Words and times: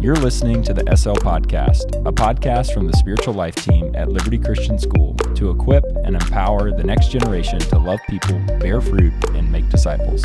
You're 0.00 0.14
listening 0.14 0.62
to 0.62 0.72
the 0.72 0.84
SL 0.96 1.14
Podcast, 1.14 1.96
a 2.06 2.12
podcast 2.12 2.72
from 2.72 2.86
the 2.86 2.96
spiritual 2.96 3.34
life 3.34 3.56
team 3.56 3.94
at 3.96 4.08
Liberty 4.08 4.38
Christian 4.38 4.78
School 4.78 5.14
to 5.34 5.50
equip 5.50 5.84
and 6.04 6.14
empower 6.14 6.70
the 6.70 6.84
next 6.84 7.10
generation 7.10 7.58
to 7.58 7.78
love 7.78 7.98
people, 8.08 8.38
bear 8.60 8.80
fruit, 8.80 9.12
and 9.34 9.50
make 9.50 9.68
disciples. 9.70 10.24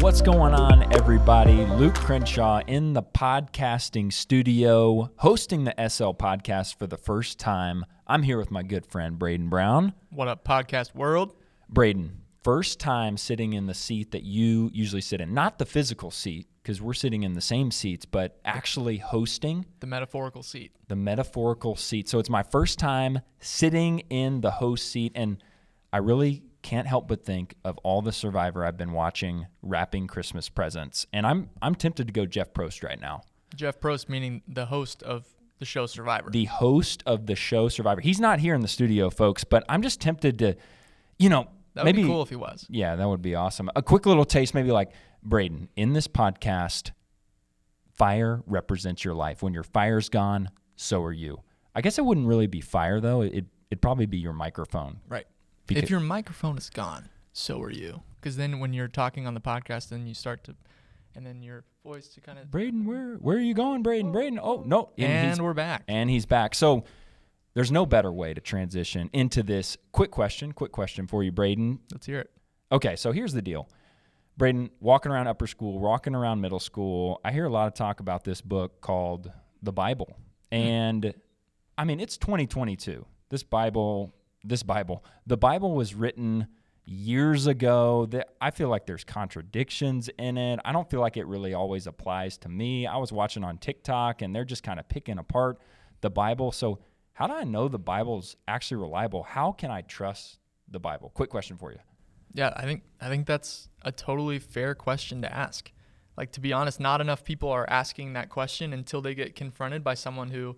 What's 0.00 0.22
going 0.22 0.54
on, 0.54 0.94
everybody? 0.94 1.66
Luke 1.66 1.96
Crenshaw 1.96 2.60
in 2.68 2.92
the 2.92 3.02
podcasting 3.02 4.12
studio, 4.12 5.10
hosting 5.16 5.64
the 5.64 5.74
SL 5.88 6.10
Podcast 6.10 6.78
for 6.78 6.86
the 6.86 6.96
first 6.96 7.40
time. 7.40 7.84
I'm 8.06 8.22
here 8.22 8.38
with 8.38 8.52
my 8.52 8.62
good 8.62 8.86
friend, 8.86 9.18
Braden 9.18 9.48
Brown. 9.48 9.92
What 10.10 10.28
up, 10.28 10.44
podcast 10.44 10.94
world? 10.94 11.34
Braden, 11.68 12.20
first 12.46 12.78
time 12.78 13.16
sitting 13.16 13.54
in 13.54 13.66
the 13.66 13.74
seat 13.74 14.12
that 14.12 14.22
you 14.22 14.70
usually 14.72 15.00
sit 15.00 15.20
in, 15.20 15.34
not 15.34 15.58
the 15.58 15.66
physical 15.66 16.12
seat, 16.12 16.46
because 16.62 16.80
we're 16.80 16.94
sitting 16.94 17.24
in 17.24 17.32
the 17.34 17.40
same 17.40 17.72
seats, 17.72 18.04
but 18.04 18.38
actually 18.44 18.98
hosting 18.98 19.66
The 19.80 19.88
metaphorical 19.88 20.44
seat. 20.44 20.70
the 20.86 20.94
metaphorical 20.94 21.74
seat. 21.74 22.08
So 22.08 22.20
it's 22.20 22.30
my 22.30 22.44
first 22.44 22.78
time 22.78 23.20
sitting 23.40 23.98
in 24.10 24.42
the 24.42 24.52
host 24.52 24.88
seat, 24.92 25.10
and 25.16 25.42
I 25.92 25.98
really 25.98 26.44
can't 26.62 26.86
help 26.86 27.08
but 27.08 27.24
think 27.24 27.56
of 27.64 27.78
all 27.78 28.00
the 28.00 28.12
Survivor 28.12 28.64
I've 28.64 28.76
been 28.76 28.92
watching 28.92 29.46
wrapping 29.62 30.06
Christmas 30.06 30.48
presents, 30.48 31.04
and 31.12 31.26
I'm 31.26 31.50
I'm 31.60 31.74
tempted 31.74 32.06
to 32.06 32.12
go 32.12 32.26
Jeff 32.26 32.52
Probst 32.52 32.84
right 32.84 33.00
now, 33.00 33.22
Jeff 33.56 33.80
Probst, 33.80 34.08
meaning 34.08 34.42
the 34.46 34.66
host 34.66 35.02
of 35.02 35.24
the 35.58 35.64
show 35.64 35.86
Survivor. 35.86 36.30
the 36.30 36.44
host 36.44 37.02
of 37.06 37.26
the 37.26 37.34
show 37.34 37.68
Survivor. 37.68 38.00
He's 38.00 38.20
not 38.20 38.38
here 38.38 38.54
in 38.54 38.60
the 38.60 38.68
studio, 38.68 39.10
folks, 39.10 39.42
but 39.42 39.64
I'm 39.68 39.82
just 39.82 40.00
tempted 40.00 40.38
to, 40.40 40.54
you 41.18 41.28
know, 41.28 41.48
that 41.76 41.84
would 41.84 41.94
maybe 41.94 42.02
be 42.02 42.08
cool 42.08 42.22
if 42.22 42.28
he 42.30 42.36
was. 42.36 42.66
Yeah, 42.68 42.96
that 42.96 43.08
would 43.08 43.22
be 43.22 43.34
awesome. 43.34 43.70
A 43.76 43.82
quick 43.82 44.04
little 44.06 44.24
taste, 44.24 44.52
maybe 44.54 44.70
like 44.72 44.90
Braden, 45.22 45.68
in 45.76 45.92
this 45.92 46.08
podcast, 46.08 46.90
fire 47.94 48.42
represents 48.46 49.04
your 49.04 49.14
life. 49.14 49.42
When 49.42 49.54
your 49.54 49.62
fire's 49.62 50.08
gone, 50.08 50.50
so 50.76 51.02
are 51.02 51.12
you. 51.12 51.40
I 51.74 51.80
guess 51.80 51.98
it 51.98 52.04
wouldn't 52.04 52.26
really 52.26 52.46
be 52.46 52.60
fire 52.60 53.00
though. 53.00 53.20
It 53.22 53.44
it'd 53.70 53.82
probably 53.82 54.06
be 54.06 54.18
your 54.18 54.32
microphone. 54.32 55.00
Right. 55.08 55.26
Because- 55.66 55.84
if 55.84 55.90
your 55.90 56.00
microphone 56.00 56.56
is 56.58 56.70
gone, 56.70 57.08
so 57.32 57.60
are 57.62 57.70
you. 57.70 58.02
Because 58.20 58.36
then 58.36 58.60
when 58.60 58.72
you're 58.72 58.88
talking 58.88 59.26
on 59.26 59.34
the 59.34 59.40
podcast, 59.40 59.88
then 59.90 60.06
you 60.06 60.14
start 60.14 60.42
to, 60.44 60.54
and 61.14 61.24
then 61.26 61.42
your 61.42 61.64
voice 61.84 62.08
to 62.08 62.20
kind 62.20 62.38
of. 62.38 62.50
Braden, 62.50 62.84
where 62.86 63.14
where 63.16 63.36
are 63.36 63.40
you 63.40 63.54
going, 63.54 63.82
Braden? 63.82 64.08
Oh. 64.08 64.12
Braden. 64.12 64.38
Oh 64.42 64.62
no, 64.66 64.90
And 64.98 65.30
he's, 65.30 65.40
we're 65.40 65.54
back. 65.54 65.84
and 65.88 66.08
he's 66.10 66.26
back. 66.26 66.54
So 66.54 66.84
there's 67.56 67.72
no 67.72 67.86
better 67.86 68.12
way 68.12 68.34
to 68.34 68.40
transition 68.42 69.08
into 69.14 69.42
this 69.42 69.78
quick 69.90 70.10
question. 70.10 70.52
Quick 70.52 70.72
question 70.72 71.06
for 71.06 71.22
you, 71.22 71.32
Braden. 71.32 71.78
Let's 71.90 72.04
hear 72.04 72.20
it. 72.20 72.30
Okay, 72.70 72.96
so 72.96 73.12
here's 73.12 73.32
the 73.32 73.40
deal. 73.40 73.66
Braden, 74.36 74.68
walking 74.78 75.10
around 75.10 75.26
upper 75.26 75.46
school, 75.46 75.78
walking 75.78 76.14
around 76.14 76.42
middle 76.42 76.60
school, 76.60 77.18
I 77.24 77.32
hear 77.32 77.46
a 77.46 77.48
lot 77.48 77.66
of 77.66 77.72
talk 77.72 78.00
about 78.00 78.24
this 78.24 78.42
book 78.42 78.82
called 78.82 79.32
the 79.62 79.72
Bible. 79.72 80.18
Hmm. 80.52 80.58
And 80.58 81.14
I 81.78 81.84
mean, 81.84 81.98
it's 81.98 82.18
2022. 82.18 83.06
This 83.30 83.42
Bible, 83.42 84.14
this 84.44 84.62
Bible, 84.62 85.02
the 85.26 85.38
Bible 85.38 85.74
was 85.74 85.94
written 85.94 86.48
years 86.84 87.46
ago. 87.46 88.04
That 88.10 88.28
I 88.38 88.50
feel 88.50 88.68
like 88.68 88.84
there's 88.84 89.02
contradictions 89.02 90.10
in 90.18 90.36
it. 90.36 90.60
I 90.62 90.72
don't 90.72 90.90
feel 90.90 91.00
like 91.00 91.16
it 91.16 91.26
really 91.26 91.54
always 91.54 91.86
applies 91.86 92.36
to 92.38 92.50
me. 92.50 92.86
I 92.86 92.98
was 92.98 93.12
watching 93.12 93.44
on 93.44 93.56
TikTok 93.56 94.20
and 94.20 94.36
they're 94.36 94.44
just 94.44 94.62
kind 94.62 94.78
of 94.78 94.86
picking 94.90 95.16
apart 95.16 95.58
the 96.02 96.10
Bible. 96.10 96.52
So, 96.52 96.80
how 97.16 97.26
do 97.26 97.32
I 97.32 97.44
know 97.44 97.66
the 97.66 97.78
Bible's 97.78 98.36
actually 98.46 98.76
reliable? 98.76 99.22
How 99.22 99.50
can 99.50 99.70
I 99.70 99.80
trust 99.80 100.38
the 100.68 100.78
Bible? 100.78 101.10
Quick 101.14 101.30
question 101.30 101.56
for 101.56 101.72
you. 101.72 101.78
Yeah, 102.34 102.52
I 102.54 102.64
think 102.64 102.82
I 103.00 103.08
think 103.08 103.26
that's 103.26 103.70
a 103.80 103.90
totally 103.90 104.38
fair 104.38 104.74
question 104.74 105.22
to 105.22 105.34
ask. 105.34 105.72
Like 106.18 106.32
to 106.32 106.40
be 106.40 106.52
honest, 106.52 106.78
not 106.78 107.00
enough 107.00 107.24
people 107.24 107.48
are 107.48 107.64
asking 107.70 108.12
that 108.12 108.28
question 108.28 108.74
until 108.74 109.00
they 109.00 109.14
get 109.14 109.34
confronted 109.34 109.82
by 109.82 109.94
someone 109.94 110.28
who 110.28 110.56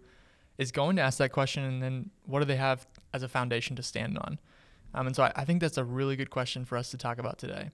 is 0.58 0.72
going 0.72 0.96
to 0.96 1.02
ask 1.02 1.18
that 1.18 1.30
question, 1.30 1.62
and 1.62 1.80
then 1.80 2.10
what 2.26 2.40
do 2.40 2.44
they 2.44 2.56
have 2.56 2.88
as 3.14 3.22
a 3.22 3.28
foundation 3.28 3.76
to 3.76 3.82
stand 3.84 4.18
on? 4.18 4.40
Um, 4.94 5.06
and 5.06 5.14
so 5.14 5.22
I, 5.22 5.32
I 5.36 5.44
think 5.44 5.60
that's 5.60 5.78
a 5.78 5.84
really 5.84 6.16
good 6.16 6.30
question 6.30 6.64
for 6.64 6.76
us 6.76 6.90
to 6.90 6.96
talk 6.96 7.20
about 7.20 7.38
today. 7.38 7.70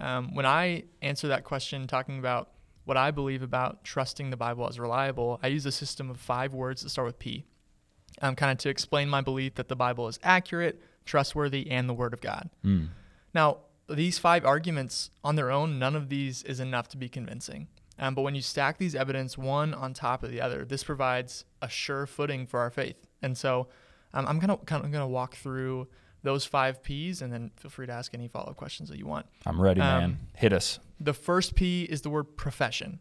Um, 0.00 0.32
when 0.32 0.46
I 0.46 0.84
answer 1.02 1.26
that 1.26 1.42
question, 1.42 1.88
talking 1.88 2.20
about 2.20 2.50
what 2.84 2.96
I 2.96 3.10
believe 3.10 3.42
about 3.42 3.82
trusting 3.82 4.30
the 4.30 4.36
Bible 4.36 4.68
as 4.68 4.78
reliable, 4.78 5.40
I 5.42 5.48
use 5.48 5.66
a 5.66 5.72
system 5.72 6.08
of 6.08 6.20
five 6.20 6.54
words 6.54 6.82
that 6.82 6.90
start 6.90 7.06
with 7.06 7.18
P, 7.18 7.44
um, 8.22 8.34
kind 8.34 8.52
of 8.52 8.58
to 8.58 8.68
explain 8.68 9.08
my 9.08 9.20
belief 9.20 9.54
that 9.54 9.68
the 9.68 9.76
Bible 9.76 10.08
is 10.08 10.18
accurate, 10.22 10.80
trustworthy, 11.04 11.70
and 11.70 11.88
the 11.88 11.94
Word 11.94 12.12
of 12.12 12.20
God. 12.20 12.50
Mm. 12.64 12.88
Now, 13.34 13.58
these 13.88 14.18
five 14.18 14.44
arguments 14.44 15.10
on 15.24 15.36
their 15.36 15.50
own, 15.50 15.78
none 15.78 15.96
of 15.96 16.08
these 16.08 16.42
is 16.42 16.60
enough 16.60 16.88
to 16.88 16.96
be 16.96 17.08
convincing. 17.08 17.68
Um, 17.98 18.14
but 18.14 18.22
when 18.22 18.34
you 18.34 18.42
stack 18.42 18.78
these 18.78 18.94
evidence 18.94 19.36
one 19.36 19.74
on 19.74 19.92
top 19.92 20.22
of 20.22 20.30
the 20.30 20.40
other, 20.40 20.64
this 20.64 20.84
provides 20.84 21.44
a 21.60 21.68
sure 21.68 22.06
footing 22.06 22.46
for 22.46 22.60
our 22.60 22.70
faith. 22.70 22.96
And 23.22 23.36
so 23.36 23.68
um, 24.14 24.26
I'm 24.26 24.38
gonna 24.38 24.56
kind 24.58 24.84
of 24.84 24.92
gonna 24.92 25.08
walk 25.08 25.34
through 25.36 25.88
those 26.22 26.44
five 26.44 26.82
P's, 26.82 27.22
and 27.22 27.32
then 27.32 27.50
feel 27.56 27.70
free 27.70 27.86
to 27.86 27.92
ask 27.92 28.12
any 28.12 28.28
follow 28.28 28.50
up 28.50 28.56
questions 28.56 28.88
that 28.88 28.98
you 28.98 29.06
want. 29.06 29.26
I'm 29.46 29.60
ready, 29.60 29.80
Um, 29.80 30.00
man. 30.00 30.18
Hit 30.34 30.52
us. 30.52 30.80
The 31.00 31.14
first 31.14 31.54
P 31.54 31.84
is 31.84 32.02
the 32.02 32.10
word 32.10 32.36
profession. 32.36 33.00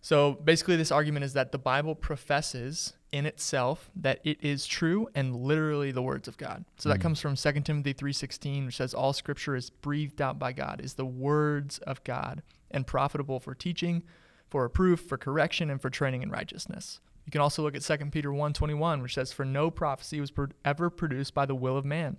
So 0.00 0.32
basically, 0.32 0.76
this 0.76 0.90
argument 0.90 1.24
is 1.24 1.34
that 1.34 1.52
the 1.52 1.58
Bible 1.58 1.94
professes 1.94 2.94
in 3.12 3.26
itself 3.26 3.90
that 3.96 4.20
it 4.24 4.42
is 4.42 4.66
true 4.66 5.08
and 5.14 5.34
literally 5.34 5.90
the 5.90 6.02
words 6.02 6.28
of 6.28 6.36
God. 6.38 6.64
So 6.76 6.88
that 6.88 6.98
Mhm. 6.98 7.02
comes 7.02 7.20
from 7.20 7.36
2 7.36 7.64
Timothy 7.64 7.92
3:16, 7.92 8.66
which 8.66 8.76
says 8.76 8.94
all 8.94 9.12
scripture 9.12 9.56
is 9.56 9.70
breathed 9.70 10.22
out 10.22 10.38
by 10.38 10.52
God, 10.52 10.80
is 10.80 10.94
the 10.94 11.04
words 11.04 11.78
of 11.80 12.02
God 12.04 12.42
and 12.70 12.86
profitable 12.86 13.40
for 13.40 13.54
teaching, 13.54 14.04
for 14.48 14.62
reproof, 14.62 15.00
for 15.00 15.18
correction, 15.18 15.70
and 15.70 15.80
for 15.82 15.90
training 15.90 16.22
in 16.22 16.30
righteousness. 16.30 17.00
You 17.26 17.32
can 17.32 17.40
also 17.40 17.62
look 17.62 17.74
at 17.76 17.82
2 17.82 18.12
Peter 18.12 18.32
1:21, 18.32 19.02
which 19.02 19.14
says 19.14 19.32
for 19.32 19.44
no 19.44 19.70
prophecy 19.70 20.20
was 20.20 20.32
ever 20.64 20.90
produced 20.90 21.34
by 21.34 21.46
the 21.46 21.54
will 21.54 21.76
of 21.76 21.84
man, 21.84 22.18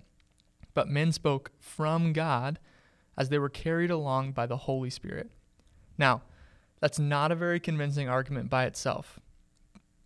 but 0.74 0.88
men 0.88 1.12
spoke 1.12 1.52
from 1.58 2.12
God 2.12 2.58
as 3.16 3.28
they 3.28 3.38
were 3.38 3.48
carried 3.48 3.90
along 3.90 4.32
by 4.32 4.46
the 4.46 4.56
Holy 4.58 4.90
Spirit. 4.90 5.30
Now, 5.98 6.22
that's 6.80 6.98
not 6.98 7.30
a 7.30 7.34
very 7.34 7.60
convincing 7.60 8.08
argument 8.08 8.48
by 8.48 8.64
itself. 8.64 9.20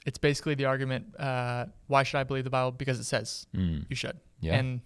It's 0.07 0.19
basically 0.19 0.55
the 0.55 0.65
argument 0.65 1.15
uh, 1.19 1.67
why 1.89 2.03
should 2.05 2.19
I 2.19 2.25
believe 2.25 2.45
the 2.45 2.51
Bible? 2.51 2.71
Because 2.73 2.99
it 2.99 3.05
says 3.05 3.47
Mm. 3.55 3.85
you 3.91 3.97
should. 3.97 4.19
Yeah. 4.41 4.55
And 4.55 4.81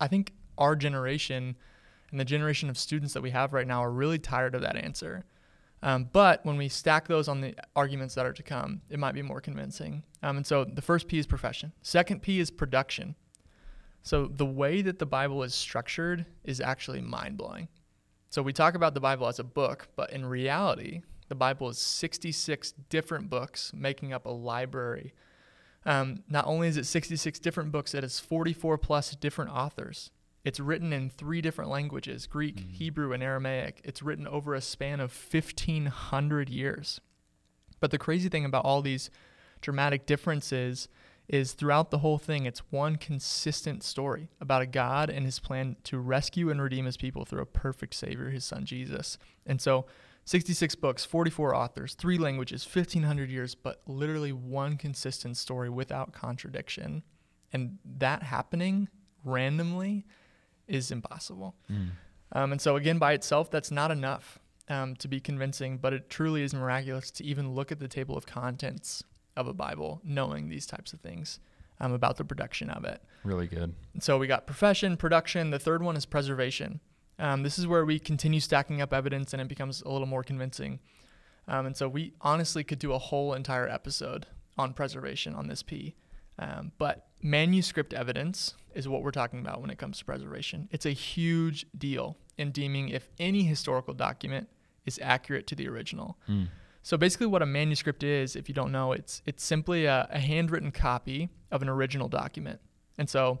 I 0.00 0.08
think 0.08 0.32
our 0.56 0.74
generation 0.76 1.56
and 2.10 2.20
the 2.20 2.24
generation 2.24 2.70
of 2.70 2.78
students 2.78 3.12
that 3.14 3.22
we 3.22 3.30
have 3.30 3.52
right 3.52 3.66
now 3.66 3.82
are 3.82 3.90
really 3.90 4.18
tired 4.18 4.54
of 4.54 4.62
that 4.62 4.76
answer. 4.76 5.24
Um, 5.82 6.08
but 6.12 6.44
when 6.46 6.56
we 6.56 6.68
stack 6.68 7.08
those 7.08 7.26
on 7.26 7.40
the 7.40 7.56
arguments 7.74 8.14
that 8.14 8.24
are 8.24 8.32
to 8.32 8.42
come, 8.42 8.82
it 8.88 8.98
might 9.00 9.14
be 9.14 9.22
more 9.22 9.40
convincing. 9.40 10.04
Um, 10.22 10.36
and 10.36 10.46
so 10.46 10.64
the 10.64 10.82
first 10.82 11.08
P 11.08 11.18
is 11.18 11.26
profession. 11.26 11.72
Second 11.82 12.22
P 12.22 12.38
is 12.38 12.50
production. 12.50 13.16
So 14.02 14.26
the 14.26 14.46
way 14.46 14.82
that 14.82 14.98
the 14.98 15.06
Bible 15.06 15.42
is 15.42 15.54
structured 15.54 16.24
is 16.44 16.60
actually 16.60 17.00
mind 17.00 17.36
blowing. 17.36 17.68
So 18.30 18.42
we 18.42 18.52
talk 18.52 18.74
about 18.74 18.94
the 18.94 19.00
Bible 19.00 19.26
as 19.26 19.38
a 19.38 19.44
book, 19.44 19.88
but 19.96 20.12
in 20.12 20.24
reality, 20.24 21.02
the 21.28 21.34
Bible 21.34 21.68
is 21.68 21.78
66 21.78 22.72
different 22.88 23.30
books 23.30 23.72
making 23.74 24.12
up 24.12 24.26
a 24.26 24.30
library. 24.30 25.14
Um, 25.84 26.22
not 26.28 26.46
only 26.46 26.68
is 26.68 26.76
it 26.76 26.86
66 26.86 27.38
different 27.38 27.72
books, 27.72 27.94
it 27.94 28.02
has 28.02 28.20
44 28.20 28.78
plus 28.78 29.14
different 29.16 29.50
authors. 29.50 30.10
It's 30.44 30.60
written 30.60 30.92
in 30.92 31.08
three 31.08 31.40
different 31.40 31.70
languages 31.70 32.26
Greek, 32.26 32.58
Hebrew, 32.58 33.12
and 33.12 33.22
Aramaic. 33.22 33.80
It's 33.84 34.02
written 34.02 34.26
over 34.26 34.54
a 34.54 34.60
span 34.60 35.00
of 35.00 35.16
1,500 35.30 36.48
years. 36.48 37.00
But 37.80 37.90
the 37.90 37.98
crazy 37.98 38.28
thing 38.28 38.44
about 38.44 38.64
all 38.64 38.82
these 38.82 39.10
dramatic 39.60 40.06
differences 40.06 40.88
is 41.28 41.52
throughout 41.52 41.90
the 41.90 41.98
whole 41.98 42.18
thing, 42.18 42.44
it's 42.44 42.60
one 42.70 42.96
consistent 42.96 43.82
story 43.82 44.28
about 44.40 44.62
a 44.62 44.66
God 44.66 45.08
and 45.08 45.24
his 45.24 45.38
plan 45.38 45.76
to 45.84 45.98
rescue 45.98 46.50
and 46.50 46.60
redeem 46.60 46.84
his 46.84 46.96
people 46.96 47.24
through 47.24 47.42
a 47.42 47.46
perfect 47.46 47.94
Savior, 47.94 48.30
his 48.30 48.44
son 48.44 48.64
Jesus. 48.64 49.18
And 49.46 49.60
so, 49.60 49.86
66 50.24 50.76
books, 50.76 51.04
44 51.04 51.54
authors, 51.54 51.94
three 51.94 52.18
languages, 52.18 52.66
1,500 52.70 53.30
years, 53.30 53.54
but 53.54 53.82
literally 53.86 54.32
one 54.32 54.76
consistent 54.76 55.36
story 55.36 55.68
without 55.68 56.12
contradiction. 56.12 57.02
And 57.52 57.78
that 57.98 58.22
happening 58.22 58.88
randomly 59.24 60.06
is 60.68 60.90
impossible. 60.90 61.56
Mm. 61.70 61.90
Um, 62.32 62.52
and 62.52 62.60
so, 62.60 62.76
again, 62.76 62.98
by 62.98 63.12
itself, 63.12 63.50
that's 63.50 63.70
not 63.70 63.90
enough 63.90 64.38
um, 64.68 64.96
to 64.96 65.08
be 65.08 65.20
convincing, 65.20 65.76
but 65.76 65.92
it 65.92 66.08
truly 66.08 66.42
is 66.42 66.54
miraculous 66.54 67.10
to 67.12 67.24
even 67.24 67.54
look 67.54 67.72
at 67.72 67.78
the 67.78 67.88
table 67.88 68.16
of 68.16 68.24
contents 68.24 69.02
of 69.36 69.46
a 69.46 69.52
Bible, 69.52 70.00
knowing 70.04 70.48
these 70.48 70.66
types 70.66 70.92
of 70.92 71.00
things 71.00 71.40
um, 71.80 71.92
about 71.92 72.16
the 72.16 72.24
production 72.24 72.70
of 72.70 72.84
it. 72.84 73.02
Really 73.24 73.48
good. 73.48 73.74
And 73.92 74.02
so, 74.02 74.18
we 74.18 74.26
got 74.26 74.46
profession, 74.46 74.96
production. 74.96 75.50
The 75.50 75.58
third 75.58 75.82
one 75.82 75.96
is 75.96 76.06
preservation. 76.06 76.80
Um, 77.22 77.42
this 77.42 77.58
is 77.58 77.66
where 77.66 77.84
we 77.84 77.98
continue 77.98 78.40
stacking 78.40 78.82
up 78.82 78.92
evidence 78.92 79.32
and 79.32 79.40
it 79.40 79.48
becomes 79.48 79.80
a 79.82 79.88
little 79.88 80.08
more 80.08 80.22
convincing. 80.24 80.80
Um, 81.48 81.66
and 81.66 81.76
so, 81.76 81.88
we 81.88 82.12
honestly 82.20 82.64
could 82.64 82.78
do 82.78 82.92
a 82.92 82.98
whole 82.98 83.32
entire 83.34 83.68
episode 83.68 84.26
on 84.58 84.74
preservation 84.74 85.34
on 85.34 85.48
this 85.48 85.62
P. 85.62 85.94
Um, 86.38 86.72
but 86.78 87.06
manuscript 87.22 87.92
evidence 87.92 88.54
is 88.74 88.88
what 88.88 89.02
we're 89.02 89.10
talking 89.10 89.40
about 89.40 89.60
when 89.60 89.70
it 89.70 89.78
comes 89.78 89.98
to 89.98 90.04
preservation. 90.04 90.68
It's 90.72 90.86
a 90.86 90.90
huge 90.90 91.66
deal 91.76 92.16
in 92.38 92.50
deeming 92.50 92.88
if 92.88 93.08
any 93.18 93.44
historical 93.44 93.94
document 93.94 94.48
is 94.86 94.98
accurate 95.02 95.46
to 95.48 95.54
the 95.54 95.68
original. 95.68 96.18
Mm. 96.28 96.48
So 96.82 96.96
basically, 96.96 97.28
what 97.28 97.42
a 97.42 97.46
manuscript 97.46 98.02
is, 98.02 98.34
if 98.34 98.48
you 98.48 98.54
don't 98.54 98.72
know, 98.72 98.92
it's 98.92 99.22
it's 99.24 99.44
simply 99.44 99.84
a, 99.84 100.08
a 100.10 100.18
handwritten 100.18 100.72
copy 100.72 101.28
of 101.50 101.62
an 101.62 101.68
original 101.68 102.08
document. 102.08 102.60
And 102.98 103.08
so, 103.08 103.40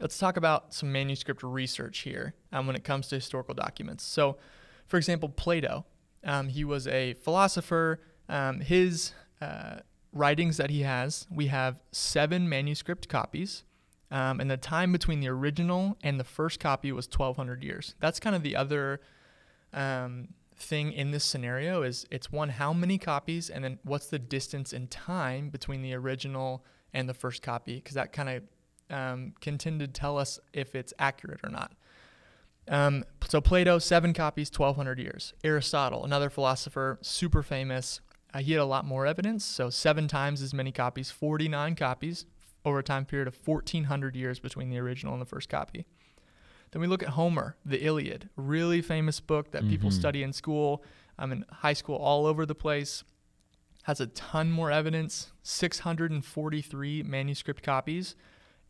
let's 0.00 0.18
talk 0.18 0.36
about 0.36 0.72
some 0.74 0.92
manuscript 0.92 1.42
research 1.42 2.00
here 2.00 2.34
um, 2.52 2.66
when 2.66 2.76
it 2.76 2.84
comes 2.84 3.08
to 3.08 3.16
historical 3.16 3.54
documents. 3.54 4.04
So, 4.04 4.36
for 4.86 4.96
example, 4.96 5.28
Plato, 5.28 5.84
um, 6.24 6.48
he 6.48 6.64
was 6.64 6.86
a 6.86 7.14
philosopher. 7.14 8.00
Um, 8.28 8.60
his 8.60 9.12
uh, 9.40 9.78
writings 10.12 10.56
that 10.56 10.70
he 10.70 10.82
has, 10.82 11.26
we 11.30 11.46
have 11.46 11.76
seven 11.92 12.48
manuscript 12.48 13.08
copies. 13.08 13.64
Um, 14.10 14.40
and 14.40 14.50
the 14.50 14.56
time 14.56 14.92
between 14.92 15.20
the 15.20 15.28
original 15.28 15.98
and 16.02 16.18
the 16.18 16.24
first 16.24 16.60
copy 16.60 16.90
was 16.92 17.06
1,200 17.06 17.62
years. 17.62 17.94
That's 18.00 18.18
kind 18.18 18.34
of 18.34 18.42
the 18.42 18.56
other 18.56 19.00
um, 19.74 20.28
thing 20.56 20.92
in 20.92 21.10
this 21.10 21.24
scenario 21.24 21.82
is 21.82 22.06
it's 22.10 22.32
one 22.32 22.48
how 22.48 22.72
many 22.72 22.98
copies 22.98 23.48
and 23.50 23.62
then 23.62 23.78
what's 23.84 24.06
the 24.06 24.18
distance 24.18 24.72
in 24.72 24.88
time 24.88 25.50
between 25.50 25.82
the 25.82 25.94
original 25.94 26.64
and 26.92 27.08
the 27.08 27.14
first 27.14 27.42
copy 27.42 27.76
because 27.76 27.94
that 27.94 28.12
kind 28.12 28.28
of 28.28 28.42
um, 28.90 29.34
can 29.40 29.58
tend 29.58 29.80
to 29.80 29.88
tell 29.88 30.18
us 30.18 30.38
if 30.52 30.74
it's 30.74 30.92
accurate 30.98 31.40
or 31.42 31.50
not. 31.50 31.72
Um, 32.68 33.04
so 33.26 33.40
plato 33.40 33.78
seven 33.78 34.12
copies 34.12 34.50
1200 34.54 34.98
years. 34.98 35.32
Aristotle 35.42 36.04
another 36.04 36.30
philosopher 36.30 36.98
super 37.00 37.42
famous. 37.42 38.00
Uh, 38.32 38.40
he 38.40 38.52
had 38.52 38.60
a 38.60 38.66
lot 38.66 38.84
more 38.84 39.06
evidence 39.06 39.44
so 39.44 39.70
seven 39.70 40.06
times 40.06 40.42
as 40.42 40.52
many 40.52 40.70
copies 40.70 41.10
49 41.10 41.74
copies 41.76 42.26
over 42.64 42.80
a 42.80 42.82
time 42.82 43.06
period 43.06 43.26
of 43.26 43.38
1400 43.42 44.14
years 44.14 44.38
between 44.38 44.68
the 44.68 44.78
original 44.78 45.14
and 45.14 45.22
the 45.22 45.26
first 45.26 45.48
copy. 45.48 45.86
Then 46.70 46.82
we 46.82 46.88
look 46.88 47.02
at 47.02 47.10
Homer, 47.10 47.56
the 47.64 47.82
Iliad, 47.82 48.28
really 48.36 48.82
famous 48.82 49.20
book 49.20 49.52
that 49.52 49.62
mm-hmm. 49.62 49.70
people 49.70 49.90
study 49.90 50.22
in 50.22 50.32
school, 50.32 50.84
um, 51.18 51.32
in 51.32 51.44
high 51.50 51.72
school, 51.72 51.96
all 51.96 52.26
over 52.26 52.44
the 52.44 52.54
place. 52.54 53.04
Has 53.84 54.00
a 54.00 54.06
ton 54.08 54.50
more 54.50 54.70
evidence, 54.70 55.32
643 55.44 57.02
manuscript 57.04 57.62
copies, 57.62 58.16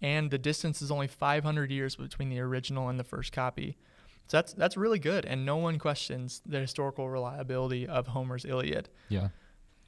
and 0.00 0.30
the 0.30 0.38
distance 0.38 0.82
is 0.82 0.90
only 0.90 1.06
500 1.06 1.70
years 1.70 1.96
between 1.96 2.28
the 2.28 2.40
original 2.40 2.88
and 2.88 2.98
the 2.98 3.04
first 3.04 3.32
copy. 3.32 3.76
So 4.26 4.36
that's 4.36 4.52
that's 4.52 4.76
really 4.76 4.98
good, 4.98 5.24
and 5.24 5.46
no 5.46 5.56
one 5.56 5.78
questions 5.78 6.42
the 6.44 6.60
historical 6.60 7.08
reliability 7.08 7.86
of 7.86 8.08
Homer's 8.08 8.44
Iliad. 8.44 8.90
Yeah. 9.08 9.28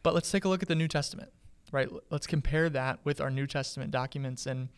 But 0.03 0.15
let's 0.15 0.31
take 0.31 0.45
a 0.45 0.49
look 0.49 0.63
at 0.63 0.69
the 0.69 0.75
New 0.75 0.89
Testament, 0.89 1.31
right? 1.73 1.91
Let's 2.09 2.27
compare 2.27 2.71
that 2.71 3.01
with 3.05 3.21
our 3.21 3.31
New 3.31 3.47
Testament 3.47 3.91
documents 3.91 4.47
and 4.47 4.71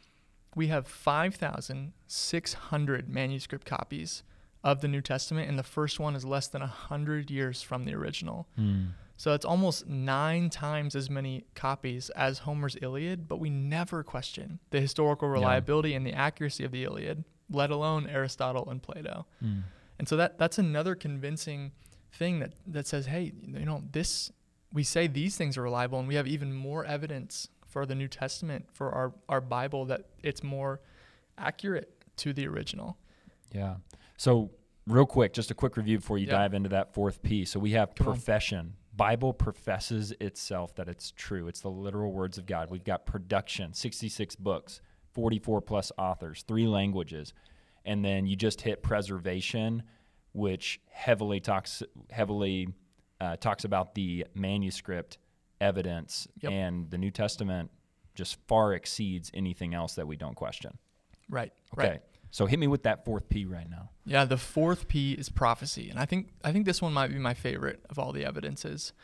we 0.54 0.68
have 0.68 0.86
5,600 0.86 3.08
manuscript 3.08 3.66
copies 3.66 4.22
of 4.62 4.80
the 4.80 4.86
New 4.88 5.00
Testament, 5.00 5.48
and 5.48 5.58
the 5.58 5.64
first 5.64 5.98
one 5.98 6.14
is 6.14 6.24
less 6.24 6.46
than 6.46 6.60
100 6.60 7.30
years 7.30 7.62
from 7.62 7.84
the 7.84 7.94
original. 7.94 8.46
Mm. 8.58 8.90
So 9.22 9.34
it's 9.34 9.44
almost 9.44 9.86
nine 9.86 10.50
times 10.50 10.96
as 10.96 11.08
many 11.08 11.44
copies 11.54 12.10
as 12.10 12.40
Homer's 12.40 12.76
Iliad, 12.82 13.28
but 13.28 13.38
we 13.38 13.50
never 13.50 14.02
question 14.02 14.58
the 14.70 14.80
historical 14.80 15.28
reliability 15.28 15.90
yeah. 15.90 15.98
and 15.98 16.04
the 16.04 16.12
accuracy 16.12 16.64
of 16.64 16.72
the 16.72 16.82
Iliad, 16.82 17.22
let 17.48 17.70
alone 17.70 18.08
Aristotle 18.08 18.68
and 18.68 18.82
Plato. 18.82 19.26
Mm. 19.40 19.62
And 20.00 20.08
so 20.08 20.16
that 20.16 20.38
that's 20.38 20.58
another 20.58 20.96
convincing 20.96 21.70
thing 22.12 22.40
that, 22.40 22.54
that 22.66 22.88
says, 22.88 23.06
hey, 23.06 23.30
you 23.46 23.64
know, 23.64 23.84
this 23.92 24.32
we 24.72 24.82
say 24.82 25.06
these 25.06 25.36
things 25.36 25.56
are 25.56 25.62
reliable, 25.62 26.00
and 26.00 26.08
we 26.08 26.16
have 26.16 26.26
even 26.26 26.52
more 26.52 26.84
evidence 26.84 27.46
for 27.68 27.86
the 27.86 27.94
New 27.94 28.08
Testament, 28.08 28.66
for 28.72 28.90
our, 28.90 29.12
our 29.28 29.40
Bible, 29.40 29.84
that 29.84 30.06
it's 30.24 30.42
more 30.42 30.80
accurate 31.38 31.94
to 32.16 32.32
the 32.32 32.48
original. 32.48 32.96
Yeah. 33.52 33.76
So, 34.16 34.50
real 34.88 35.06
quick, 35.06 35.32
just 35.32 35.52
a 35.52 35.54
quick 35.54 35.76
review 35.76 35.98
before 35.98 36.18
you 36.18 36.26
yeah. 36.26 36.38
dive 36.38 36.54
into 36.54 36.70
that 36.70 36.92
fourth 36.92 37.22
piece. 37.22 37.52
So, 37.52 37.60
we 37.60 37.70
have 37.70 37.94
Come 37.94 38.06
profession. 38.06 38.58
On. 38.58 38.72
Bible 38.94 39.32
professes 39.32 40.12
itself 40.20 40.74
that 40.74 40.88
it's 40.88 41.12
true. 41.12 41.48
It's 41.48 41.60
the 41.60 41.70
literal 41.70 42.12
words 42.12 42.38
of 42.38 42.46
God. 42.46 42.70
We've 42.70 42.84
got 42.84 43.06
production, 43.06 43.72
66 43.72 44.36
books, 44.36 44.80
44 45.14 45.62
plus 45.62 45.92
authors, 45.96 46.44
three 46.46 46.66
languages. 46.66 47.32
And 47.84 48.04
then 48.04 48.26
you 48.26 48.36
just 48.36 48.60
hit 48.60 48.82
preservation, 48.82 49.82
which 50.32 50.80
heavily 50.90 51.40
talks 51.40 51.82
heavily 52.10 52.68
uh, 53.20 53.36
talks 53.36 53.64
about 53.64 53.94
the 53.94 54.26
manuscript 54.34 55.18
evidence, 55.60 56.26
yep. 56.40 56.52
and 56.52 56.90
the 56.90 56.98
New 56.98 57.10
Testament 57.10 57.70
just 58.14 58.36
far 58.46 58.74
exceeds 58.74 59.30
anything 59.32 59.74
else 59.74 59.94
that 59.94 60.06
we 60.06 60.16
don't 60.16 60.34
question. 60.34 60.76
Right. 61.30 61.52
Okay. 61.78 61.88
Right. 61.88 62.02
So 62.32 62.46
hit 62.46 62.58
me 62.58 62.66
with 62.66 62.82
that 62.84 63.04
fourth 63.04 63.28
P 63.28 63.44
right 63.44 63.68
now. 63.70 63.90
Yeah, 64.06 64.24
the 64.24 64.38
fourth 64.38 64.88
P 64.88 65.12
is 65.12 65.28
prophecy, 65.28 65.90
and 65.90 65.98
I 65.98 66.06
think 66.06 66.30
I 66.42 66.50
think 66.50 66.64
this 66.64 66.80
one 66.80 66.94
might 66.94 67.10
be 67.10 67.18
my 67.18 67.34
favorite 67.34 67.84
of 67.90 67.98
all 67.98 68.10
the 68.10 68.24
evidences. 68.24 68.94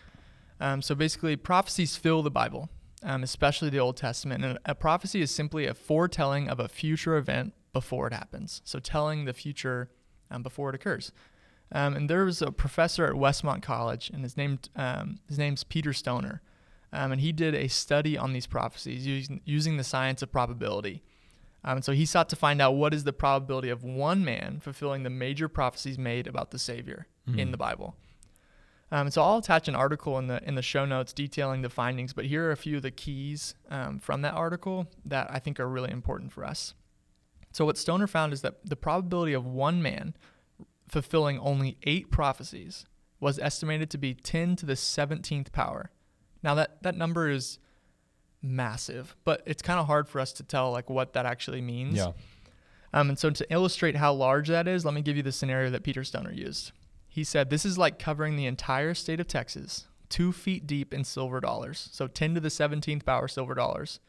Um, 0.60 0.80
so 0.80 0.94
basically, 0.94 1.36
prophecies 1.36 1.94
fill 1.94 2.22
the 2.22 2.30
Bible, 2.30 2.70
um, 3.02 3.22
especially 3.22 3.68
the 3.68 3.78
Old 3.78 3.98
Testament. 3.98 4.42
And 4.42 4.58
a 4.64 4.74
prophecy 4.74 5.20
is 5.20 5.30
simply 5.30 5.66
a 5.66 5.74
foretelling 5.74 6.48
of 6.48 6.58
a 6.58 6.68
future 6.68 7.16
event 7.16 7.52
before 7.74 8.06
it 8.06 8.14
happens. 8.14 8.62
So 8.64 8.78
telling 8.78 9.26
the 9.26 9.34
future 9.34 9.90
um, 10.30 10.42
before 10.42 10.70
it 10.70 10.74
occurs. 10.74 11.12
Um, 11.70 11.94
and 11.94 12.08
there 12.08 12.24
was 12.24 12.40
a 12.40 12.50
professor 12.50 13.04
at 13.04 13.12
Westmont 13.12 13.60
College, 13.60 14.08
and 14.08 14.22
his 14.22 14.38
name 14.38 14.58
um, 14.74 15.18
his 15.28 15.36
name's 15.36 15.64
Peter 15.64 15.92
Stoner, 15.92 16.40
um, 16.94 17.12
and 17.12 17.20
he 17.20 17.30
did 17.30 17.54
a 17.54 17.68
study 17.68 18.16
on 18.16 18.32
these 18.32 18.46
prophecies 18.46 19.06
using 19.06 19.42
using 19.44 19.76
the 19.76 19.84
science 19.84 20.22
of 20.22 20.32
probability. 20.32 21.02
Um, 21.64 21.76
and 21.78 21.84
so 21.84 21.92
he 21.92 22.06
sought 22.06 22.28
to 22.30 22.36
find 22.36 22.62
out 22.62 22.76
what 22.76 22.94
is 22.94 23.04
the 23.04 23.12
probability 23.12 23.68
of 23.68 23.82
one 23.82 24.24
man 24.24 24.60
fulfilling 24.60 25.02
the 25.02 25.10
major 25.10 25.48
prophecies 25.48 25.98
made 25.98 26.26
about 26.26 26.50
the 26.50 26.58
Savior 26.58 27.06
mm-hmm. 27.28 27.38
in 27.38 27.50
the 27.50 27.56
Bible. 27.56 27.96
Um, 28.90 29.10
so 29.10 29.22
I'll 29.22 29.38
attach 29.38 29.68
an 29.68 29.74
article 29.74 30.18
in 30.18 30.28
the 30.28 30.42
in 30.46 30.54
the 30.54 30.62
show 30.62 30.86
notes 30.86 31.12
detailing 31.12 31.62
the 31.62 31.68
findings, 31.68 32.12
but 32.12 32.24
here 32.24 32.46
are 32.46 32.52
a 32.52 32.56
few 32.56 32.76
of 32.76 32.82
the 32.82 32.90
keys 32.90 33.54
um, 33.70 33.98
from 33.98 34.22
that 34.22 34.34
article 34.34 34.88
that 35.04 35.28
I 35.30 35.38
think 35.38 35.60
are 35.60 35.68
really 35.68 35.90
important 35.90 36.32
for 36.32 36.44
us. 36.44 36.74
So 37.52 37.64
what 37.64 37.76
Stoner 37.76 38.06
found 38.06 38.32
is 38.32 38.40
that 38.42 38.64
the 38.64 38.76
probability 38.76 39.34
of 39.34 39.44
one 39.44 39.82
man 39.82 40.14
fulfilling 40.88 41.38
only 41.38 41.76
eight 41.82 42.10
prophecies 42.10 42.86
was 43.20 43.38
estimated 43.38 43.90
to 43.90 43.98
be 43.98 44.14
10 44.14 44.56
to 44.56 44.66
the 44.66 44.74
17th 44.74 45.52
power. 45.52 45.90
Now 46.42 46.54
that 46.54 46.82
that 46.82 46.96
number 46.96 47.28
is 47.28 47.58
massive, 48.42 49.16
but 49.24 49.42
it's 49.46 49.62
kind 49.62 49.80
of 49.80 49.86
hard 49.86 50.08
for 50.08 50.20
us 50.20 50.32
to 50.34 50.42
tell 50.42 50.70
like 50.70 50.90
what 50.90 51.12
that 51.14 51.26
actually 51.26 51.60
means. 51.60 51.96
Yeah. 51.96 52.12
Um, 52.92 53.10
and 53.10 53.18
so 53.18 53.30
to 53.30 53.52
illustrate 53.52 53.96
how 53.96 54.12
large 54.12 54.48
that 54.48 54.66
is, 54.66 54.84
let 54.84 54.94
me 54.94 55.02
give 55.02 55.16
you 55.16 55.22
the 55.22 55.32
scenario 55.32 55.70
that 55.70 55.82
Peter 55.82 56.04
Stoner 56.04 56.32
used. 56.32 56.72
He 57.06 57.24
said 57.24 57.50
this 57.50 57.64
is 57.64 57.76
like 57.76 57.98
covering 57.98 58.36
the 58.36 58.46
entire 58.46 58.94
state 58.94 59.20
of 59.20 59.28
Texas, 59.28 59.86
two 60.08 60.32
feet 60.32 60.66
deep 60.66 60.94
in 60.94 61.04
silver 61.04 61.40
dollars, 61.40 61.88
so 61.92 62.06
10 62.06 62.34
to 62.34 62.40
the 62.40 62.48
17th 62.48 63.04
power 63.04 63.28
silver 63.28 63.54
dollars, 63.54 64.00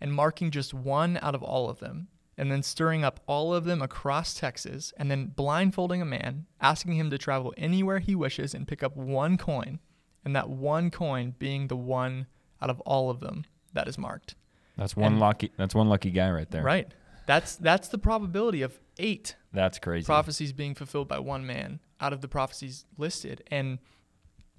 and 0.00 0.12
marking 0.12 0.50
just 0.50 0.74
one 0.74 1.18
out 1.22 1.34
of 1.34 1.42
all 1.42 1.68
of 1.68 1.78
them 1.78 2.08
and 2.38 2.50
then 2.50 2.62
stirring 2.62 3.04
up 3.04 3.20
all 3.26 3.54
of 3.54 3.64
them 3.64 3.80
across 3.80 4.34
Texas, 4.34 4.92
and 4.98 5.10
then 5.10 5.26
blindfolding 5.26 6.02
a 6.02 6.06
man, 6.06 6.46
asking 6.60 6.96
him 6.96 7.10
to 7.10 7.18
travel 7.18 7.54
anywhere 7.56 7.98
he 7.98 8.14
wishes 8.14 8.54
and 8.54 8.68
pick 8.68 8.82
up 8.82 8.96
one 8.96 9.38
coin, 9.38 9.78
and 10.24 10.36
that 10.36 10.50
one 10.50 10.90
coin 10.90 11.34
being 11.38 11.68
the 11.68 11.76
one 11.76 12.26
out 12.60 12.70
of 12.70 12.80
all 12.80 13.10
of 13.10 13.20
them 13.20 13.44
that 13.72 13.88
is 13.88 13.98
marked. 13.98 14.34
That's 14.76 14.96
one 14.96 15.12
and, 15.12 15.20
lucky. 15.20 15.52
That's 15.56 15.74
one 15.74 15.88
lucky 15.88 16.10
guy 16.10 16.30
right 16.30 16.50
there. 16.50 16.62
Right. 16.62 16.88
That's 17.26 17.56
that's 17.56 17.88
the 17.88 17.98
probability 17.98 18.62
of 18.62 18.78
eight. 18.98 19.36
That's 19.52 19.78
crazy. 19.78 20.06
Prophecies 20.06 20.52
being 20.52 20.74
fulfilled 20.74 21.08
by 21.08 21.18
one 21.18 21.46
man 21.46 21.80
out 22.00 22.12
of 22.12 22.20
the 22.20 22.28
prophecies 22.28 22.84
listed, 22.98 23.42
and 23.50 23.78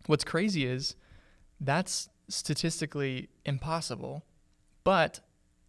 what's 0.07 0.23
crazy 0.23 0.65
is 0.65 0.95
that's 1.61 2.09
statistically 2.29 3.29
impossible, 3.45 4.25
but 4.83 5.21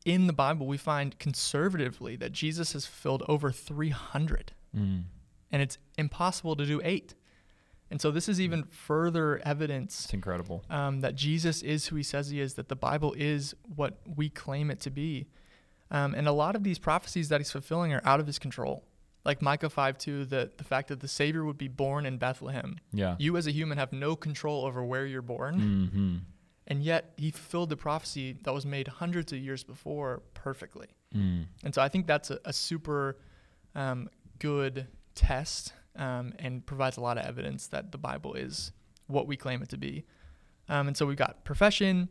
in 0.04 0.26
the 0.26 0.32
Bible, 0.32 0.66
we 0.66 0.76
find 0.76 1.18
conservatively 1.18 2.16
that 2.16 2.32
Jesus 2.32 2.72
has 2.72 2.86
fulfilled 2.86 3.22
over 3.28 3.50
300. 3.52 4.52
Mm. 4.74 5.04
And 5.50 5.62
it's 5.62 5.78
impossible 5.96 6.56
to 6.56 6.64
do 6.64 6.80
eight. 6.84 7.14
And 7.90 8.00
so 8.00 8.10
this 8.10 8.28
is 8.28 8.40
even 8.40 8.64
further 8.64 9.40
evidence. 9.44 10.04
It's 10.04 10.14
incredible. 10.14 10.64
Um, 10.68 11.00
that 11.00 11.14
Jesus 11.14 11.62
is 11.62 11.86
who 11.86 11.96
he 11.96 12.02
says 12.02 12.28
he 12.28 12.40
is, 12.40 12.54
that 12.54 12.68
the 12.68 12.76
Bible 12.76 13.14
is 13.16 13.54
what 13.74 13.98
we 14.16 14.28
claim 14.28 14.70
it 14.70 14.80
to 14.80 14.90
be. 14.90 15.26
Um, 15.90 16.14
and 16.14 16.28
a 16.28 16.32
lot 16.32 16.54
of 16.54 16.64
these 16.64 16.78
prophecies 16.78 17.30
that 17.30 17.40
he's 17.40 17.50
fulfilling 17.50 17.92
are 17.94 18.02
out 18.04 18.20
of 18.20 18.26
his 18.26 18.38
control. 18.38 18.84
Like 19.24 19.42
Micah 19.42 19.70
5 19.70 19.98
2, 19.98 20.24
the, 20.26 20.50
the 20.56 20.64
fact 20.64 20.88
that 20.88 21.00
the 21.00 21.08
Savior 21.08 21.44
would 21.44 21.58
be 21.58 21.68
born 21.68 22.06
in 22.06 22.18
Bethlehem. 22.18 22.76
Yeah. 22.92 23.16
You 23.18 23.36
as 23.36 23.46
a 23.46 23.50
human 23.50 23.78
have 23.78 23.92
no 23.92 24.16
control 24.16 24.64
over 24.64 24.84
where 24.84 25.06
you're 25.06 25.22
born. 25.22 25.56
Mm-hmm. 25.58 26.16
And 26.66 26.82
yet 26.82 27.14
he 27.16 27.30
fulfilled 27.30 27.70
the 27.70 27.76
prophecy 27.76 28.36
that 28.42 28.52
was 28.52 28.66
made 28.66 28.88
hundreds 28.88 29.32
of 29.32 29.38
years 29.38 29.64
before 29.64 30.22
perfectly. 30.34 30.88
Mm. 31.16 31.46
And 31.64 31.74
so 31.74 31.80
I 31.80 31.88
think 31.88 32.06
that's 32.06 32.30
a, 32.30 32.38
a 32.44 32.52
super 32.52 33.16
um, 33.74 34.10
good 34.38 34.86
test 35.14 35.72
um, 35.98 36.32
and 36.38 36.64
provides 36.64 36.96
a 36.96 37.00
lot 37.00 37.18
of 37.18 37.26
evidence 37.26 37.66
that 37.68 37.92
the 37.92 37.98
Bible 37.98 38.34
is 38.34 38.72
what 39.06 39.26
we 39.26 39.36
claim 39.36 39.62
it 39.62 39.68
to 39.70 39.76
be. 39.76 40.04
Um, 40.68 40.88
and 40.88 40.96
so 40.96 41.06
we've 41.06 41.16
got 41.16 41.44
profession, 41.44 42.08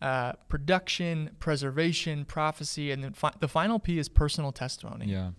uh, 0.00 0.32
production, 0.48 1.30
preservation, 1.38 2.24
prophecy, 2.24 2.90
and 2.90 3.02
then 3.04 3.12
fi- 3.12 3.34
the 3.40 3.48
final 3.48 3.78
P 3.78 3.98
is 3.98 4.08
personal 4.08 4.52
testimony. 4.52 5.06
Yeah. 5.06 5.30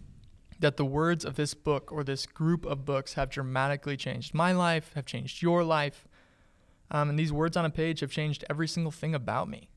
that 0.60 0.76
the 0.78 0.86
words 0.86 1.24
of 1.24 1.36
this 1.36 1.54
book 1.54 1.92
or 1.92 2.04
this 2.04 2.26
group 2.26 2.66
of 2.66 2.84
books 2.84 3.14
have 3.14 3.30
dramatically 3.30 3.96
changed 3.96 4.34
my 4.34 4.52
life, 4.52 4.92
have 4.96 5.06
changed 5.06 5.42
your 5.42 5.64
life. 5.64 6.08
Um, 6.90 7.10
and 7.12 7.20
these 7.20 7.32
words 7.32 7.56
on 7.56 7.64
a 7.64 7.70
page 7.70 8.00
have 8.00 8.10
changed 8.10 8.44
every 8.50 8.68
single 8.68 8.92
thing 8.92 9.14
about 9.14 9.48
me, 9.50 9.70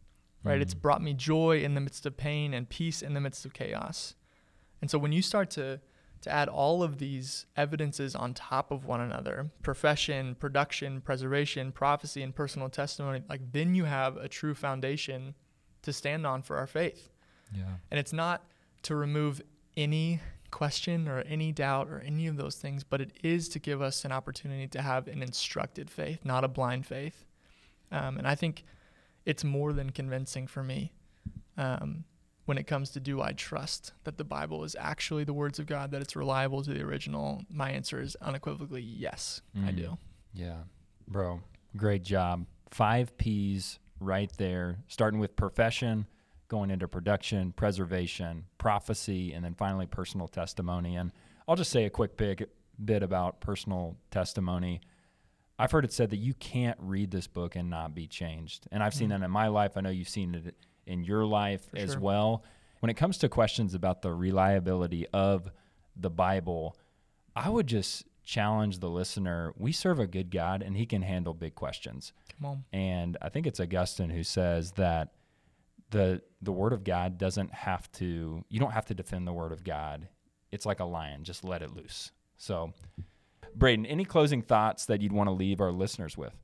right? 0.43 0.59
Mm. 0.59 0.63
It's 0.63 0.75
brought 0.75 1.03
me 1.03 1.13
joy 1.13 1.61
in 1.63 1.75
the 1.75 1.81
midst 1.83 2.07
of 2.07 2.17
pain 2.17 2.55
and 2.55 2.67
peace 2.69 3.03
in 3.03 3.13
the 3.13 3.21
midst 3.21 3.45
of 3.45 3.53
chaos. 3.53 4.15
And 4.81 4.91
so 4.91 4.99
when 4.99 5.13
you 5.13 5.21
start 5.21 5.51
to 5.51 5.81
to 6.23 6.31
add 6.31 6.49
all 6.49 6.83
of 6.83 6.99
these 6.99 7.47
evidences 7.57 8.15
on 8.15 8.35
top 8.35 8.71
of 8.71 8.85
one 8.85 9.01
another 9.01 9.51
profession, 9.63 10.35
production, 10.35 11.01
preservation, 11.01 11.73
prophecy, 11.73 12.23
and 12.23 12.35
personal 12.35 12.69
testimony 12.69 13.23
like 13.29 13.41
then 13.53 13.75
you 13.75 13.85
have 13.85 14.17
a 14.17 14.29
true 14.29 14.55
foundation 14.55 15.35
to 15.83 15.93
stand 15.93 16.27
on 16.27 16.43
for 16.43 16.57
our 16.57 16.67
faith. 16.67 17.09
Yeah. 17.57 17.65
And 17.91 17.99
it's 17.99 18.13
not 18.13 18.45
to 18.83 18.95
remove 18.95 19.41
any 19.77 20.21
question 20.51 21.09
or 21.09 21.21
any 21.21 21.53
doubt 21.53 21.89
or 21.89 22.01
any 22.01 22.27
of 22.27 22.37
those 22.37 22.57
things, 22.57 22.85
but 22.85 23.01
it 23.01 23.13
is 23.23 23.49
to 23.51 23.59
give 23.59 23.81
us 23.81 24.05
an 24.05 24.13
opportunity 24.13 24.67
to 24.69 24.83
have 24.83 25.09
an 25.09 25.23
instructed 25.23 25.91
faith, 25.91 26.25
not 26.25 26.45
a 26.45 26.49
blind 26.49 26.87
faith. 26.87 27.25
Um, 27.93 28.19
and 28.19 28.27
I 28.27 28.35
think 28.35 28.65
it's 29.25 29.45
more 29.45 29.73
than 29.73 29.91
convincing 29.91 30.47
for 30.47 30.63
me. 30.63 30.93
Um, 31.57 32.05
when 32.51 32.59
it 32.59 32.67
comes 32.67 32.91
to 32.91 32.99
do 32.99 33.23
I 33.23 33.31
trust 33.31 33.93
that 34.03 34.19
the 34.19 34.25
Bible 34.25 34.65
is 34.65 34.75
actually 34.77 35.23
the 35.23 35.33
words 35.33 35.61
of 35.61 35.67
God, 35.67 35.93
that 35.93 36.03
it's 36.03 36.17
reliable 36.17 36.65
to 36.65 36.75
the 36.75 36.83
original, 36.83 37.45
my 37.49 37.71
answer 37.71 38.01
is 38.01 38.17
unequivocally 38.21 38.83
yes, 38.83 39.41
mm. 39.57 39.69
I 39.69 39.71
do. 39.71 39.97
Yeah. 40.35 40.57
Bro, 41.07 41.43
great 41.77 42.03
job. 42.03 42.47
Five 42.73 43.17
P's 43.17 43.79
right 44.01 44.33
there, 44.37 44.79
starting 44.89 45.21
with 45.21 45.37
profession, 45.37 46.07
going 46.49 46.73
into 46.73 46.89
production, 46.89 47.53
preservation, 47.53 48.47
prophecy, 48.59 49.33
and 49.33 49.45
then 49.45 49.55
finally 49.55 49.87
personal 49.87 50.27
testimony. 50.27 50.97
And 50.97 51.13
I'll 51.47 51.55
just 51.55 51.71
say 51.71 51.85
a 51.85 51.91
quick 51.91 52.17
big 52.17 52.49
bit 52.85 53.05
about 53.05 53.41
personal 53.41 53.97
testimony. 54.11 54.81
I've 55.57 55.71
heard 55.71 55.85
it 55.85 55.93
said 55.93 56.11
that 56.11 56.17
you 56.17 56.35
can't 56.35 56.79
read 56.81 57.13
this 57.13 57.29
book 57.29 57.55
and 57.55 57.71
not 57.71 57.95
be 57.95 58.09
changed. 58.09 58.67
And 58.73 58.83
I've 58.83 58.93
mm 58.95 58.97
seen 58.99 59.11
that 59.11 59.23
in 59.23 59.31
my 59.31 59.47
life. 59.47 59.77
I 59.77 59.83
know 59.83 59.91
you've 59.91 60.09
seen 60.09 60.35
it 60.35 60.57
in 60.91 61.05
your 61.05 61.25
life 61.25 61.69
For 61.71 61.79
as 61.79 61.93
sure. 61.93 62.01
well. 62.01 62.45
When 62.81 62.91
it 62.91 62.95
comes 62.95 63.19
to 63.19 63.29
questions 63.29 63.75
about 63.75 64.03
the 64.03 64.13
reliability 64.13 65.07
of 65.09 65.51
the 65.97 66.11
Bible, 66.11 66.77
I 67.37 67.49
would 67.49 67.67
just 67.67 68.05
challenge 68.25 68.79
the 68.79 68.89
listener. 68.89 69.53
We 69.57 69.73
serve 69.73 69.99
a 69.99 70.07
good 70.07 70.31
God 70.31 70.63
and 70.63 70.77
he 70.77 70.87
can 70.87 71.03
handle 71.03 71.35
big 71.35 71.55
questions. 71.55 72.13
Come 72.39 72.51
on. 72.51 72.65
And 72.73 73.17
I 73.21 73.29
think 73.29 73.47
it's 73.47 73.61
Augustine 73.61 74.11
who 74.11 74.23
says 74.23 74.73
that 74.73 75.13
the 75.91 76.23
the 76.41 76.53
word 76.53 76.73
of 76.73 76.85
God 76.85 77.19
doesn't 77.19 77.53
have 77.53 77.91
to 77.93 78.45
you 78.49 78.61
don't 78.61 78.73
have 78.73 78.87
to 78.87 78.95
defend 78.95 79.27
the 79.27 79.33
word 79.33 79.53
of 79.53 79.65
God. 79.65 80.09
It's 80.53 80.65
like 80.65 80.81
a 80.81 80.85
lion, 80.85 81.25
just 81.25 81.45
let 81.45 81.63
it 81.63 81.75
loose. 81.75 82.13
So 82.37 82.73
Braden, 83.55 83.85
any 83.87 84.05
closing 84.05 84.43
thoughts 84.43 84.87
that 84.87 85.03
you'd 85.03 85.13
want 85.13 85.27
to 85.29 85.33
leave 85.33 85.61
our 85.61 85.73
listeners 85.73 86.17
with? 86.17 86.35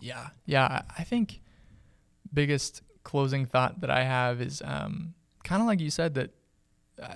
Yeah. 0.00 0.28
Yeah, 0.46 0.82
I 0.96 1.04
think 1.04 1.42
biggest 2.32 2.82
closing 3.04 3.46
thought 3.46 3.80
that 3.80 3.90
I 3.90 4.04
have 4.04 4.40
is 4.40 4.62
um, 4.64 5.14
kind 5.44 5.62
of 5.62 5.66
like 5.66 5.80
you 5.80 5.90
said 5.90 6.14
that 6.14 6.30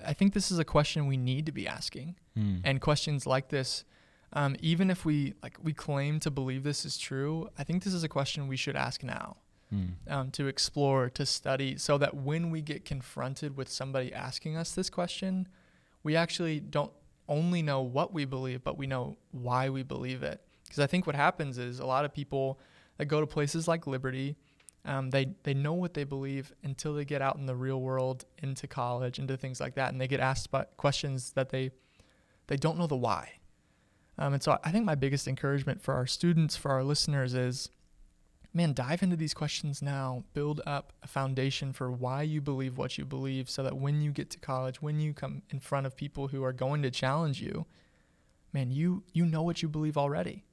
I 0.05 0.13
think 0.13 0.33
this 0.33 0.51
is 0.51 0.59
a 0.59 0.65
question 0.65 1.07
we 1.07 1.17
need 1.17 1.47
to 1.47 1.53
be 1.53 1.67
asking, 1.67 2.17
hmm. 2.35 2.59
and 2.65 2.81
questions 2.81 3.27
like 3.27 3.49
this, 3.49 3.85
um, 4.33 4.57
even 4.61 4.91
if 4.91 5.05
we 5.05 5.35
like 5.43 5.59
we 5.63 5.73
claim 5.73 6.21
to 6.21 6.31
believe 6.31 6.63
this 6.63 6.85
is 6.85 6.97
true, 6.97 7.49
I 7.59 7.65
think 7.65 7.83
this 7.83 7.93
is 7.93 8.05
a 8.05 8.09
question 8.09 8.49
we 8.49 8.57
should 8.57 8.77
ask 8.77 9.03
now, 9.03 9.37
hmm. 9.71 9.87
um, 10.09 10.31
to 10.33 10.47
explore, 10.47 11.11
to 11.11 11.27
study, 11.27 11.77
so 11.77 11.99
that 11.99 12.15
when 12.15 12.51
we 12.51 12.63
get 12.63 12.85
confronted 12.85 13.57
with 13.57 13.69
somebody 13.69 14.13
asking 14.13 14.57
us 14.57 14.73
this 14.73 14.89
question, 14.89 15.49
we 16.03 16.17
actually 16.17 16.61
don't 16.61 16.93
only 17.29 17.63
know 17.63 17.83
what 17.83 18.13
we 18.13 18.25
believe, 18.25 18.63
but 18.65 18.79
we 18.79 18.87
know 18.87 19.17
why 19.31 19.69
we 19.69 19.83
believe 19.83 20.23
it. 20.23 20.41
Because 20.65 20.79
I 20.79 20.87
think 20.87 21.07
what 21.07 21.17
happens 21.17 21.59
is 21.59 21.81
a 21.81 21.87
lot 21.87 22.05
of 22.05 22.15
people 22.15 22.59
that 22.99 23.07
go 23.07 23.21
to 23.21 23.27
places 23.27 23.69
like 23.69 23.87
Liberty 23.87 24.37
um, 24.85 25.11
they 25.11 25.35
they 25.45 25.55
know 25.55 25.75
what 25.75 25.95
they 25.95 26.05
believe 26.05 26.53
until 26.65 26.95
they 26.95 27.05
get 27.05 27.23
out 27.23 27.37
in 27.37 27.47
the 27.47 27.55
real 27.55 27.81
world, 27.81 28.25
into 28.43 28.67
college, 28.67 29.19
into 29.19 29.37
things 29.37 29.61
like 29.61 29.75
that, 29.77 29.93
and 29.93 30.01
they 30.01 30.09
get 30.09 30.21
asked 30.21 30.49
questions 30.77 31.33
that 31.33 31.51
they 31.51 31.71
they 32.49 32.57
don't 32.57 32.79
know 32.79 32.89
the 32.89 32.97
why. 32.97 33.35
Um, 34.19 34.35
and 34.35 34.43
so 34.43 34.59
I 34.65 34.73
think 34.73 34.85
my 34.85 34.97
biggest 34.97 35.29
encouragement 35.29 35.81
for 35.81 35.95
our 35.95 36.07
students, 36.07 36.57
for 36.57 36.71
our 36.73 36.83
listeners, 36.83 37.33
is, 37.33 37.71
man, 38.53 38.75
dive 38.75 39.03
into 39.03 39.17
these 39.17 39.33
questions 39.33 39.81
now. 39.81 40.25
Build 40.35 40.61
up 40.67 40.93
a 41.03 41.09
foundation 41.09 41.73
for 41.73 41.91
why 41.91 42.23
you 42.23 42.41
believe 42.41 42.77
what 42.77 42.99
you 42.99 43.05
believe, 43.05 43.49
so 43.49 43.63
that 43.63 43.77
when 43.77 44.03
you 44.03 44.11
get 44.11 44.31
to 44.31 44.39
college, 44.39 44.83
when 44.83 44.99
you 44.99 45.15
come 45.15 45.43
in 45.51 45.61
front 45.61 45.87
of 45.87 45.97
people 45.97 46.29
who 46.29 46.43
are 46.43 46.53
going 46.53 46.83
to 46.83 46.91
challenge 46.91 47.41
you, 47.41 47.67
man, 48.53 48.73
you 48.73 49.05
you 49.13 49.25
know 49.25 49.43
what 49.43 49.63
you 49.63 49.69
believe 49.69 49.97
already, 49.97 50.45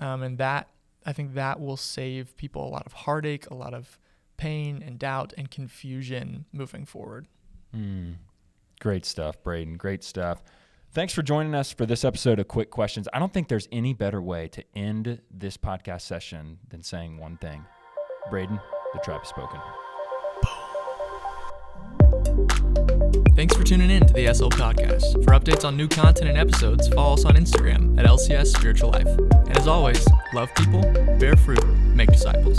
um, 0.00 0.24
and 0.24 0.36
that 0.38 0.68
I 1.04 1.12
think 1.12 1.34
that 1.34 1.60
will 1.60 1.76
save 1.76 2.36
people 2.36 2.66
a 2.66 2.70
lot 2.70 2.86
of 2.86 2.92
heartache, 2.92 3.50
a 3.50 3.54
lot 3.54 3.74
of 3.74 3.98
pain 4.36 4.82
and 4.84 4.98
doubt 4.98 5.32
and 5.36 5.50
confusion 5.50 6.46
moving 6.52 6.84
forward. 6.84 7.26
Mm. 7.74 8.14
Great 8.80 9.04
stuff, 9.04 9.42
Braden. 9.42 9.76
Great 9.76 10.02
stuff. 10.02 10.42
Thanks 10.92 11.14
for 11.14 11.22
joining 11.22 11.54
us 11.54 11.72
for 11.72 11.86
this 11.86 12.04
episode 12.04 12.38
of 12.38 12.48
Quick 12.48 12.70
Questions. 12.70 13.08
I 13.12 13.18
don't 13.18 13.32
think 13.32 13.48
there's 13.48 13.68
any 13.72 13.94
better 13.94 14.20
way 14.20 14.48
to 14.48 14.64
end 14.74 15.20
this 15.30 15.56
podcast 15.56 16.02
session 16.02 16.58
than 16.68 16.82
saying 16.82 17.16
one 17.16 17.38
thing 17.38 17.64
Braden, 18.30 18.60
the 18.92 19.00
tribe 19.00 19.20
has 19.20 19.28
spoken. 19.28 19.60
Thanks 23.34 23.56
for 23.56 23.64
tuning 23.64 23.90
in 23.90 24.06
to 24.06 24.12
the 24.12 24.32
SL 24.32 24.48
Podcast. 24.48 25.24
For 25.24 25.32
updates 25.32 25.64
on 25.64 25.74
new 25.74 25.88
content 25.88 26.28
and 26.28 26.36
episodes, 26.36 26.86
follow 26.88 27.14
us 27.14 27.24
on 27.24 27.34
Instagram 27.34 27.98
at 27.98 28.04
LCS 28.04 28.48
Spiritual 28.48 28.90
Life. 28.90 29.06
And 29.06 29.56
as 29.56 29.66
always, 29.66 30.06
love 30.34 30.54
people, 30.54 30.82
bear 31.18 31.34
fruit, 31.34 31.64
make 31.94 32.10
disciples. 32.12 32.58